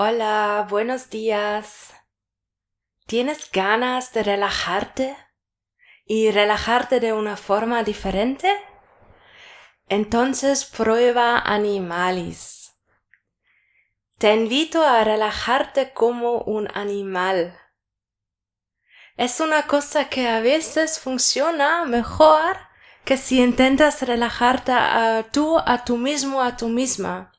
[0.00, 1.92] Hola, buenos días.
[3.08, 5.16] ¿Tienes ganas de relajarte
[6.04, 8.48] y relajarte de una forma diferente?
[9.88, 12.78] Entonces prueba Animalis.
[14.18, 17.58] Te invito a relajarte como un animal.
[19.16, 22.56] Es una cosa que a veces funciona mejor
[23.04, 27.32] que si intentas relajarte a tú, a tú mismo, a tú misma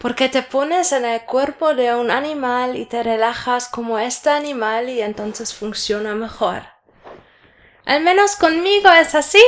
[0.00, 4.88] porque te pones en el cuerpo de un animal y te relajas como este animal
[4.88, 6.62] y entonces funciona mejor.
[7.84, 9.42] Al menos conmigo es así.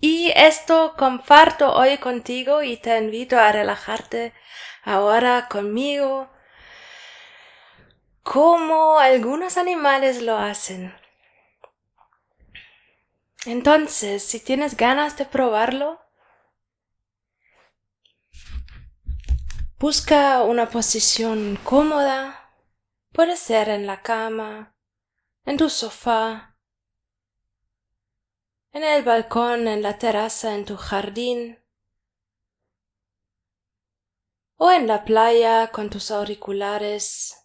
[0.00, 4.34] Y esto comparto hoy contigo y te invito a relajarte
[4.82, 6.28] ahora conmigo
[8.24, 10.92] como algunos animales lo hacen.
[13.44, 16.05] Entonces, si tienes ganas de probarlo,
[19.78, 22.50] Busca una posición cómoda.
[23.12, 24.74] Puede ser en la cama,
[25.44, 26.56] en tu sofá,
[28.72, 31.62] en el balcón, en la terraza, en tu jardín,
[34.56, 37.36] o en la playa con tus auriculares,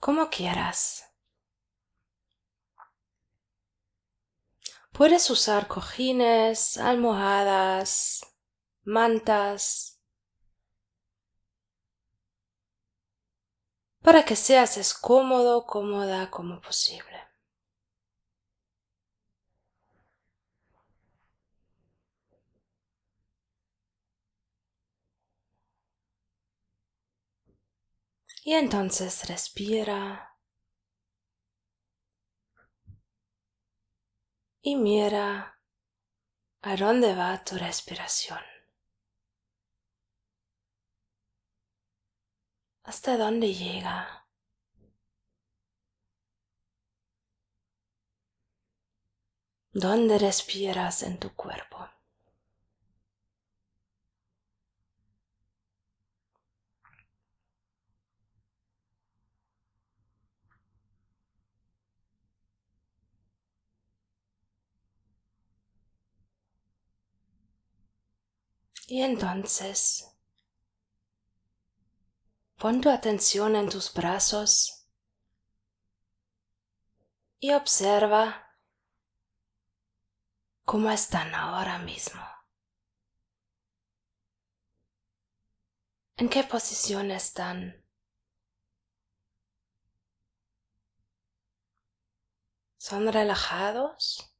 [0.00, 1.04] como quieras.
[4.92, 8.22] Puedes usar cojines, almohadas,
[8.84, 9.91] mantas,
[14.04, 17.18] para que seas as cómodo, cómoda como posible.
[28.44, 30.36] Y entonces respira
[34.62, 35.58] y mira
[36.62, 38.40] a dónde va tu respiración.
[42.92, 44.26] Hasta dónde llega.
[49.74, 51.86] ¿Dónde respiras en tu cuerpo?
[68.86, 70.11] Y entonces
[72.62, 74.86] Pon tu atención en tus brazos
[77.40, 78.56] y observa
[80.64, 82.22] cómo están ahora mismo.
[86.16, 87.84] ¿En qué posición están?
[92.76, 94.32] ¿Son relajados?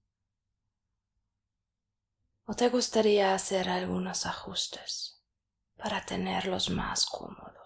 [2.45, 5.21] ¿O te gustaría hacer algunos ajustes
[5.77, 7.62] para tenerlos más cómodos?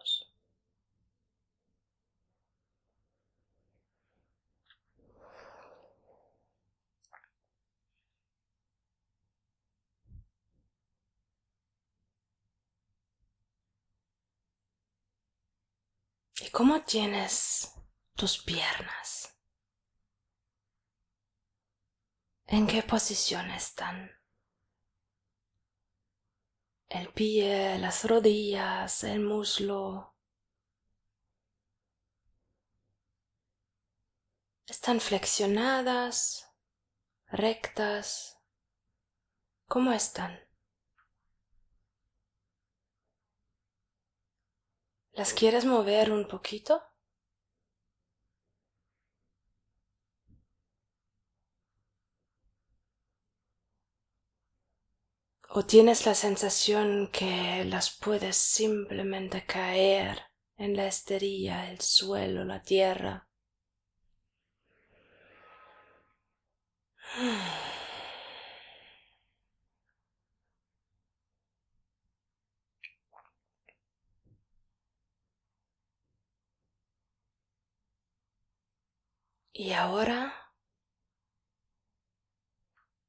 [16.41, 17.73] ¿Y cómo tienes
[18.15, 19.35] tus piernas?
[22.47, 24.11] ¿En qué posición están?
[26.89, 30.15] El pie, las rodillas, el muslo.
[34.67, 36.53] ¿Están flexionadas,
[37.29, 38.39] rectas?
[39.67, 40.46] ¿Cómo están?
[45.17, 46.81] ¿Las quieres mover un poquito?
[55.49, 60.23] ¿O tienes la sensación que las puedes simplemente caer
[60.57, 63.27] en la esterilla, el suelo, la tierra?
[79.59, 80.53] Y ahora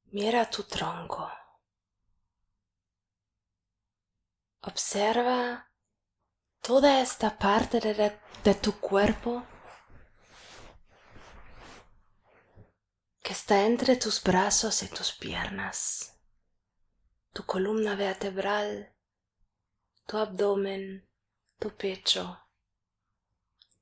[0.05, 1.29] mira tu tronco.
[4.61, 5.69] Observa
[6.61, 9.45] toda esta parte de, tu cuerpo
[13.21, 16.17] que está entre tus brazos y tus piernas,
[17.33, 18.95] tu columna vertebral,
[20.05, 21.09] tu abdomen,
[21.59, 22.39] tu pecho,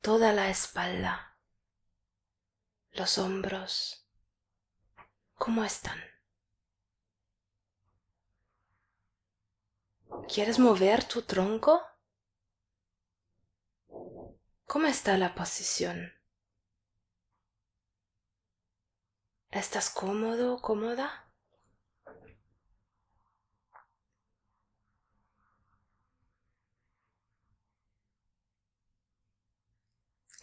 [0.02, 1.35] toda la espalda
[2.96, 4.08] los hombros,
[5.38, 6.00] ¿cómo están?
[10.34, 11.82] ¿Quieres mover tu tronco?
[14.66, 16.14] ¿Cómo está la posición?
[19.52, 21.25] ¿Estás cómodo, cómoda?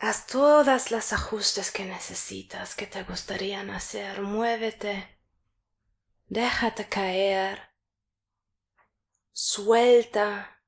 [0.02, 4.20] Haz todas las ajustes que necesitas, que te gustarían hacer.
[4.20, 5.16] Muévete.
[6.26, 7.70] Déjate caer.
[9.30, 10.60] Suelta.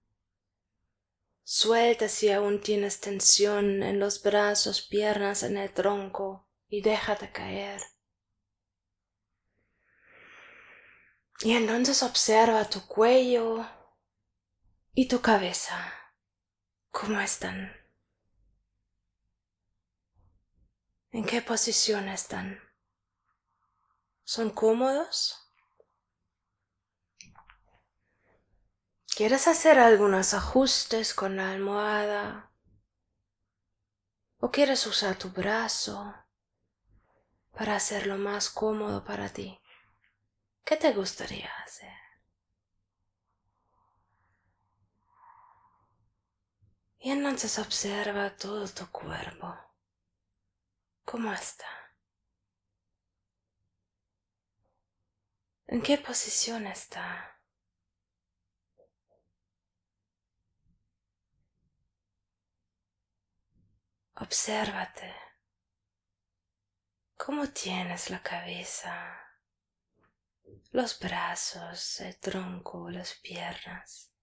[1.42, 7.82] Suelta si aún tienes tensión en los brazos, piernas, en el tronco y déjate caer.
[11.40, 13.68] Y entonces observa tu cuello
[14.92, 15.92] y tu cabeza.
[16.92, 17.83] ¿Cómo están?
[21.14, 22.58] ¿En qué posición están?
[24.24, 25.48] ¿Son cómodos?
[29.14, 32.50] ¿Quieres hacer algunos ajustes con la almohada?
[34.40, 36.12] ¿O quieres usar tu brazo
[37.52, 39.60] para hacerlo más cómodo para ti?
[40.64, 41.96] ¿Qué te gustaría hacer?
[46.98, 49.73] Y entonces observa todo tu cuerpo.
[51.04, 51.66] ¿Cómo está?
[55.66, 57.40] ¿En qué posición está?
[64.16, 65.12] Obsérvate.
[67.16, 69.18] ¿Cómo tienes la cabeza?
[70.70, 74.13] Los brazos, el tronco, las piernas.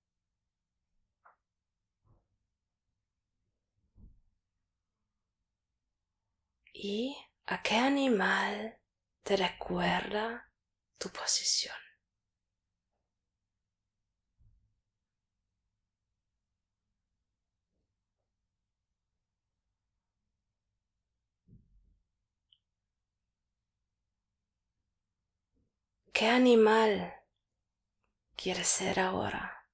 [6.84, 8.76] Y a qué animal
[9.22, 10.52] te recuerda
[10.98, 11.76] tu posición.
[26.14, 27.14] ¿Qué animal
[28.36, 29.66] quieres ser ahora?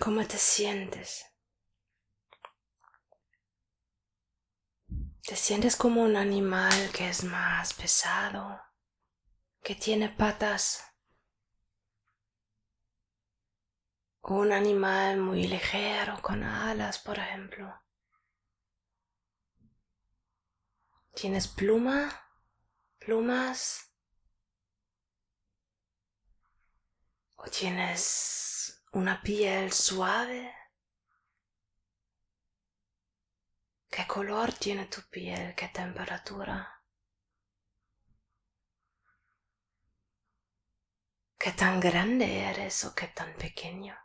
[0.00, 1.29] ¿Cómo te sientes?
[5.26, 8.60] Te sientes como un animal que es más pesado,
[9.62, 10.82] que tiene patas.
[14.22, 17.72] O un animal muy ligero con alas, por ejemplo.
[21.14, 22.08] ¿Tienes pluma?
[22.98, 23.92] ¿Plumas?
[27.36, 30.59] ¿O tienes una piel suave?
[33.90, 35.54] ¿Qué color tiene tu piel?
[35.56, 36.82] ¿Qué temperatura?
[41.38, 43.96] ¿Qué tan grande eres o qué tan pequeño?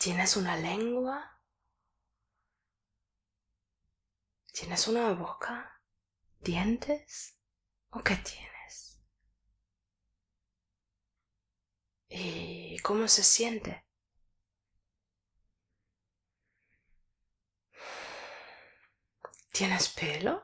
[0.00, 1.40] ¿Tienes una lengua?
[4.52, 5.80] ¿Tienes una boca?
[6.40, 7.38] ¿Dientes?
[7.90, 9.00] ¿O qué tienes?
[12.08, 13.89] ¿Y cómo se siente?
[19.52, 20.42] ¿Tienes pelo?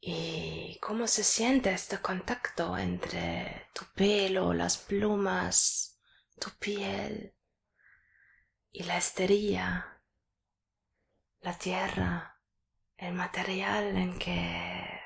[0.00, 6.00] ¿Y cómo se siente este contacto entre tu pelo, las plumas,
[6.40, 7.36] tu piel
[8.72, 10.02] y la esterilla,
[11.40, 12.40] la tierra,
[12.96, 15.00] el material en que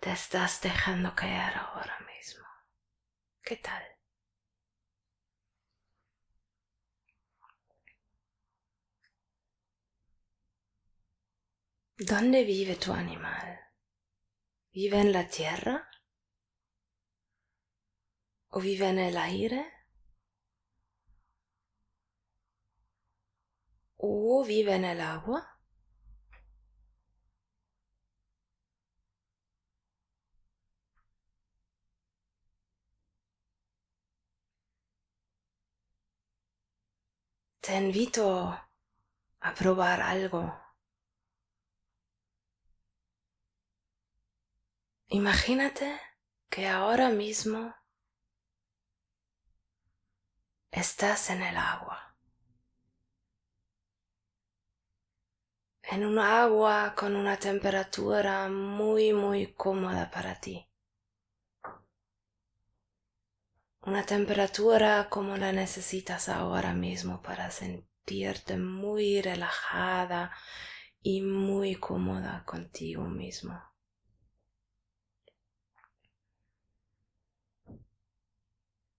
[0.00, 2.46] te estás dejando caer ahora mismo?
[3.42, 3.95] ¿Qué tal?
[11.98, 13.58] ¿Dónde vive tu animal?
[14.70, 15.88] ¿Vive en la tierra?
[18.50, 19.72] ¿O vive en el aire?
[23.96, 25.58] ¿O vive en el agua?
[37.62, 38.50] Te invito
[39.40, 40.65] a probar algo
[45.08, 46.00] Imagínate
[46.50, 47.72] que ahora mismo
[50.72, 52.16] estás en el agua.
[55.82, 60.68] En un agua con una temperatura muy, muy cómoda para ti.
[63.82, 70.32] Una temperatura como la necesitas ahora mismo para sentirte muy relajada
[71.00, 73.75] y muy cómoda contigo mismo.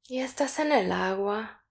[0.09, 1.65] Y estás en el agua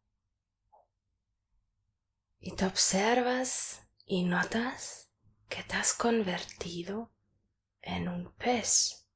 [2.38, 5.10] y te observas y notas
[5.48, 7.14] que te has convertido
[7.80, 9.08] en un pez.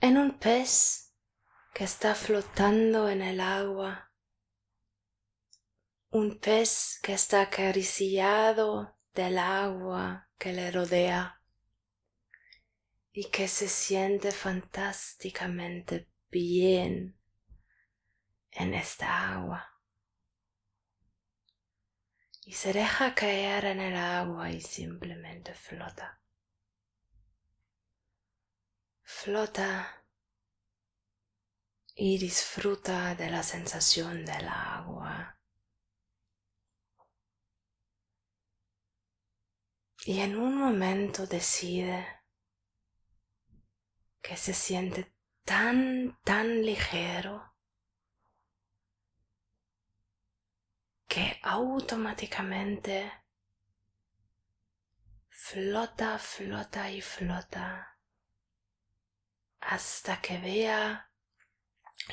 [0.00, 1.14] En un pez
[1.72, 4.12] que está flotando en el agua.
[6.10, 11.37] Un pez que está acariciado del agua que le rodea
[13.20, 17.18] y que se siente fantásticamente bien
[18.52, 19.76] en esta agua.
[22.44, 26.22] Y se deja caer en el agua y simplemente flota.
[29.02, 30.04] Flota
[31.96, 35.40] y disfruta de la sensación del agua.
[40.04, 42.17] Y en un momento decide
[44.28, 45.10] que se siente
[45.42, 47.56] tan, tan ligero
[51.06, 53.10] que automáticamente
[55.30, 57.98] flota, flota y flota
[59.60, 61.10] hasta que vea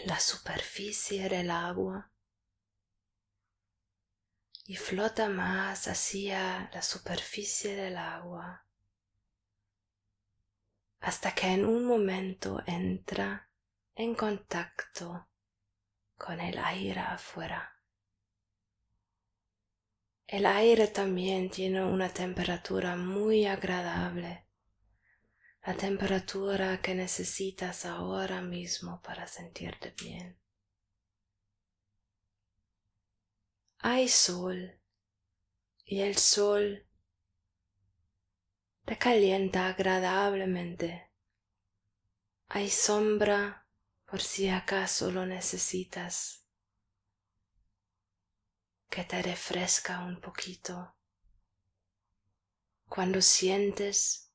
[0.05, 2.13] la superficie del agua
[4.63, 8.64] y flota más hacia la superficie del agua
[11.05, 13.47] hasta que en un momento entra
[13.93, 15.29] en contacto
[16.17, 17.79] con el aire afuera.
[20.25, 24.47] El aire también tiene una temperatura muy agradable,
[25.63, 30.39] la temperatura que necesitas ahora mismo para sentirte bien.
[33.77, 34.81] Hay sol
[35.85, 36.85] y el sol
[38.86, 41.10] te calienta agradablemente.
[42.48, 43.68] Hay sombra
[44.06, 46.46] por si acaso lo necesitas,
[48.89, 50.96] que te refresca un poquito.
[52.88, 54.32] Cuando sientes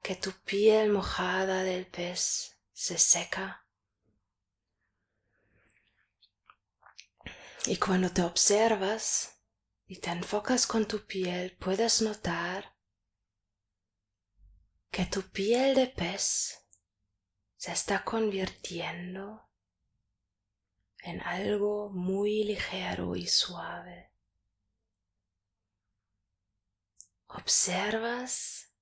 [0.00, 3.66] que tu piel mojada del pez se seca
[7.66, 9.40] y cuando te observas
[9.88, 12.75] y te enfocas con tu piel puedes notar
[14.96, 16.66] que tu piel de pez
[17.58, 19.46] se está convirtiendo
[21.00, 24.14] en algo muy ligero y suave.
[27.26, 28.72] Observas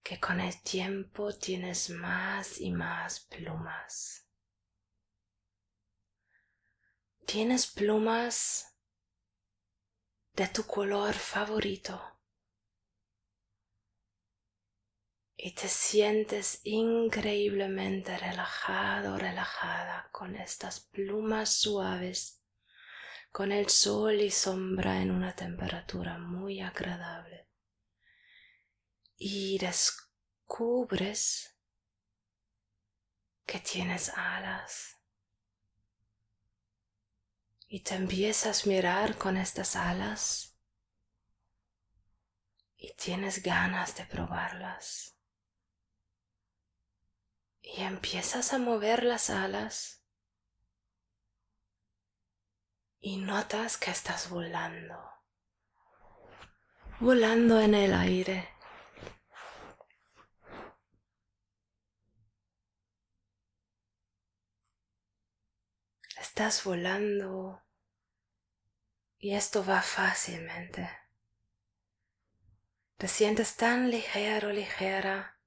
[0.00, 4.28] que con el tiempo tienes más y más plumas.
[7.26, 8.76] Tienes plumas
[10.34, 12.11] de tu color favorito.
[15.44, 22.44] Y te sientes increíblemente relajado, relajada con estas plumas suaves,
[23.32, 27.48] con el sol y sombra en una temperatura muy agradable.
[29.16, 29.98] Y descubres
[33.44, 34.96] que tienes alas.
[37.66, 40.56] Y te empiezas a mirar con estas alas
[42.76, 45.11] y tienes ganas de probarlas
[47.62, 50.04] y empiezas a mover las alas
[53.00, 54.98] y notas que estás volando,
[57.00, 58.48] volando en el aire.
[66.18, 67.62] Estás volando
[69.18, 70.88] y esto va fácilmente.
[72.96, 75.38] Te sientes tan ligero, ligera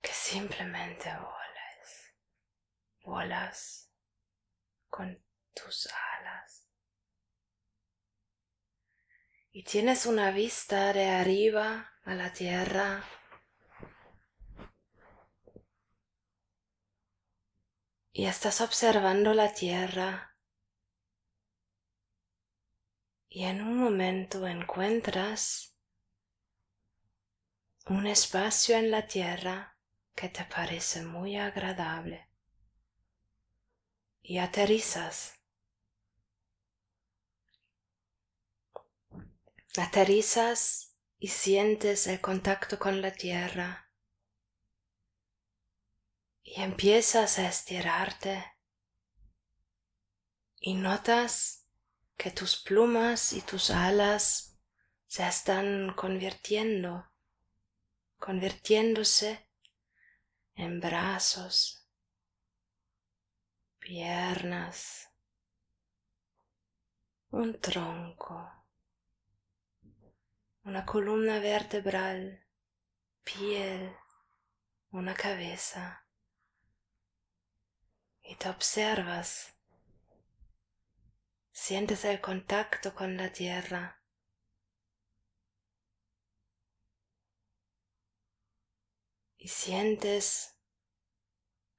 [0.00, 2.14] que simplemente volas,
[3.02, 3.90] volas
[4.90, 6.68] con tus alas.
[9.50, 13.02] Y tienes una vista de arriba a la tierra.
[18.12, 20.36] Y estás observando la tierra.
[23.30, 25.74] Y en un momento encuentras
[27.86, 29.77] un espacio en la tierra
[30.18, 32.28] que te parece muy agradable.
[34.20, 35.38] Y aterrizas.
[39.76, 43.92] Aterrizas y sientes el contacto con la tierra.
[46.42, 48.44] Y empiezas a estirarte.
[50.58, 51.68] Y notas
[52.16, 54.58] que tus plumas y tus alas
[55.06, 57.08] se están convirtiendo
[58.18, 59.47] convirtiéndose
[60.58, 61.88] en brazos,
[63.78, 65.08] piernas,
[67.30, 68.66] un tronco,
[70.64, 72.44] una columna vertebral,
[73.22, 73.96] piel,
[74.90, 76.04] una cabeza.
[78.20, 79.54] Y te observas,
[81.52, 83.97] sientes el contacto con la tierra.
[89.38, 90.58] Y sientes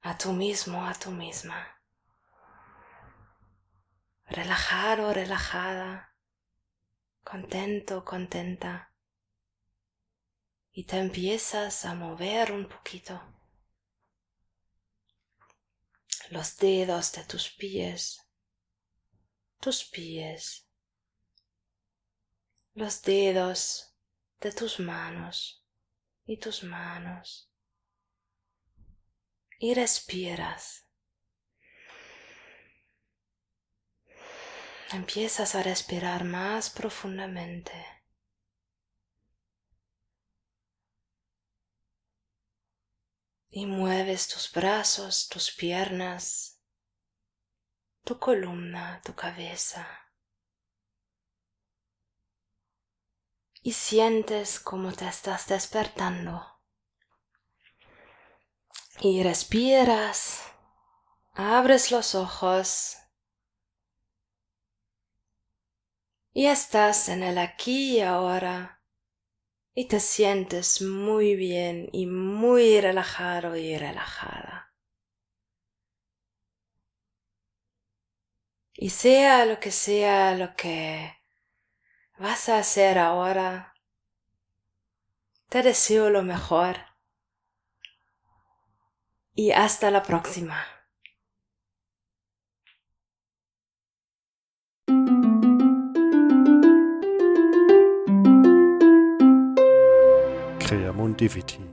[0.00, 1.80] a tú mismo, a tú misma
[4.30, 6.14] relajado, relajada,
[7.24, 8.94] contento, contenta.
[10.72, 13.20] Y te empiezas a mover un poquito.
[16.30, 18.24] Los dedos de tus pies,
[19.58, 20.68] tus pies,
[22.74, 23.96] los dedos
[24.38, 25.66] de tus manos
[26.24, 27.49] y tus manos.
[29.60, 30.90] Y respiras.
[34.92, 37.72] empiezas a respirar más profundamente.
[43.52, 46.60] Y mueves tus brazos, tus piernas,
[48.04, 49.88] tu columna, tu cabeza.
[53.62, 56.49] Y sientes como te estás despertando.
[59.02, 60.42] Y respiras,
[61.32, 62.98] abres los ojos
[66.34, 68.82] y estás en el aquí y ahora
[69.74, 74.74] y te sientes muy bien y muy relajado y relajada.
[78.74, 81.16] Y sea lo que sea lo que
[82.18, 83.72] vas a hacer ahora,
[85.48, 86.89] te deseo lo mejor.
[89.42, 90.66] Y hasta la próxima.
[100.58, 101.69] Creamundivici